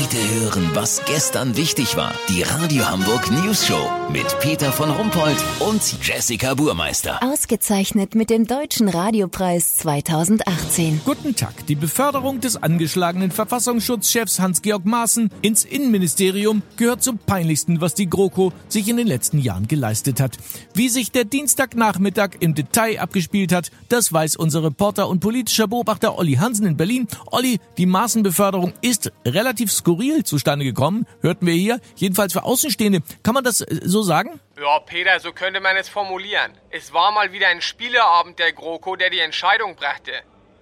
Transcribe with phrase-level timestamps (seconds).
[0.00, 2.14] Heute hören, was gestern wichtig war.
[2.28, 7.20] Die Radio Hamburg News Show mit Peter von Rumpold und Jessica Burmeister.
[7.20, 11.00] Ausgezeichnet mit dem Deutschen Radiopreis 2018.
[11.04, 11.66] Guten Tag.
[11.66, 18.52] Die Beförderung des angeschlagenen Verfassungsschutzchefs Hans-Georg Maaßen ins Innenministerium gehört zum peinlichsten, was die GroKo
[18.68, 20.38] sich in den letzten Jahren geleistet hat.
[20.74, 26.16] Wie sich der Dienstagnachmittag im Detail abgespielt hat, das weiß unser Reporter und politischer Beobachter
[26.16, 27.08] Olli Hansen in Berlin.
[27.32, 29.87] Olli, die Maaßen-Beförderung ist relativ skurril
[30.24, 31.80] zustande gekommen, hörten wir hier.
[31.96, 33.00] Jedenfalls für Außenstehende.
[33.22, 34.40] Kann man das äh, so sagen?
[34.60, 36.52] Ja, Peter, so könnte man es formulieren.
[36.70, 40.12] Es war mal wieder ein Spieleabend der GroKo, der die Entscheidung brachte.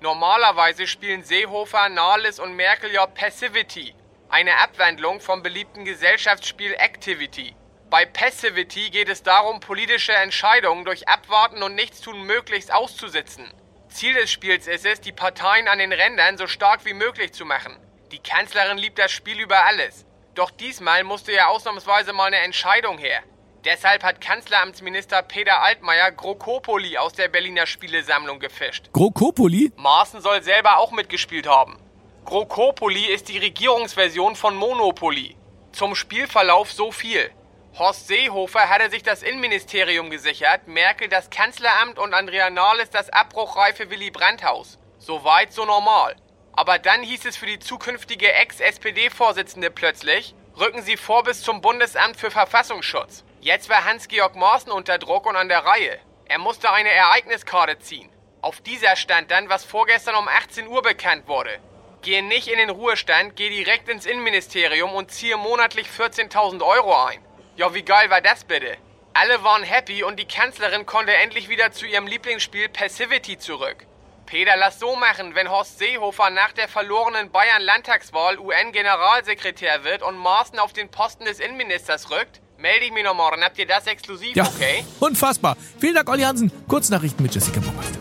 [0.00, 3.94] Normalerweise spielen Seehofer, Nahles und Merkel ja Passivity,
[4.30, 7.54] eine Abwandlung vom beliebten Gesellschaftsspiel Activity.
[7.90, 13.52] Bei Passivity geht es darum, politische Entscheidungen durch Abwarten und Nichtstun möglichst auszusitzen.
[13.88, 17.44] Ziel des Spiels ist es, die Parteien an den Rändern so stark wie möglich zu
[17.44, 17.76] machen.
[18.12, 20.04] Die Kanzlerin liebt das Spiel über alles.
[20.34, 23.22] Doch diesmal musste ja ausnahmsweise mal eine Entscheidung her.
[23.64, 28.90] Deshalb hat Kanzleramtsminister Peter Altmaier Grokopoli aus der Berliner Spielesammlung gefischt.
[28.92, 29.70] Grokopoli?
[29.76, 31.78] Maaßen soll selber auch mitgespielt haben.
[32.24, 35.36] Grokopoli ist die Regierungsversion von Monopoly.
[35.70, 37.30] Zum Spielverlauf so viel.
[37.78, 43.88] Horst Seehofer hatte sich das Innenministerium gesichert, Merkel das Kanzleramt und Andrea Nahles das abbruchreife
[43.88, 44.78] Willy Brandt-Haus.
[44.98, 46.16] So weit, so normal.
[46.60, 52.18] Aber dann hieß es für die zukünftige Ex-SPD-Vorsitzende plötzlich, rücken Sie vor bis zum Bundesamt
[52.18, 53.24] für Verfassungsschutz.
[53.40, 55.98] Jetzt war Hans-Georg Maaßen unter Druck und an der Reihe.
[56.26, 58.10] Er musste eine Ereigniskarte ziehen.
[58.42, 61.58] Auf dieser stand dann, was vorgestern um 18 Uhr bekannt wurde.
[62.02, 67.24] Gehe nicht in den Ruhestand, geh direkt ins Innenministerium und ziehe monatlich 14.000 Euro ein.
[67.56, 68.76] Ja, wie geil war das bitte?
[69.14, 73.86] Alle waren happy und die Kanzlerin konnte endlich wieder zu ihrem Lieblingsspiel Passivity zurück.
[74.30, 80.56] Peter, lass so machen, wenn Horst Seehofer nach der verlorenen Bayern-Landtagswahl UN-Generalsekretär wird und Maaßen
[80.60, 83.42] auf den Posten des Innenministers rückt, melde ich mich noch morgen.
[83.42, 84.84] Habt ihr das exklusiv, Ja, okay?
[85.00, 85.56] unfassbar.
[85.80, 86.52] Vielen Dank, Olli Hansen.
[86.68, 87.98] Kurznachrichten mit Jessica Burmeister.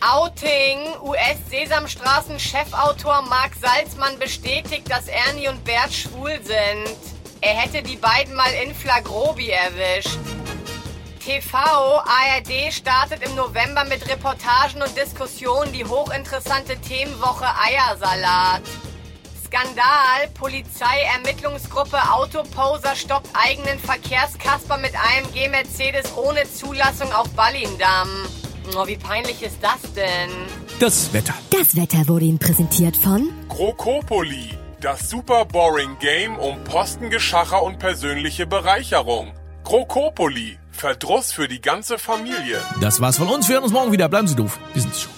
[0.00, 0.94] Outing.
[1.02, 6.86] US-Sesamstraßen-Chefautor Mark Salzmann bestätigt, dass Ernie und Bert schwul sind.
[7.40, 10.18] Er hätte die beiden mal in Flagrobi erwischt.
[11.24, 18.60] TV, ARD startet im November mit Reportagen und Diskussionen die hochinteressante Themenwoche Eiersalat.
[19.46, 28.08] Skandal, Polizei-Ermittlungsgruppe Autoposer stoppt eigenen Verkehrskasper mit AMG Mercedes ohne Zulassung auf Ballindam.
[28.76, 30.30] Oh, wie peinlich ist das denn?
[30.78, 31.34] Das Wetter.
[31.48, 34.50] Das Wetter wurde Ihnen präsentiert von Krokopoli,
[34.82, 39.32] das super boring Game um Postengeschacher und persönliche Bereicherung.
[39.64, 42.60] Krokopoli, Verdruss für die ganze Familie.
[42.80, 43.48] Das war's von uns.
[43.48, 44.08] Wir hören uns morgen wieder.
[44.08, 44.58] Bleiben Sie doof.
[44.74, 45.13] Wir sind's schon.